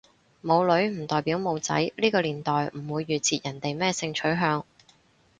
[0.41, 4.65] 冇女唔代表冇仔，呢個年代唔會預設人哋咩性取向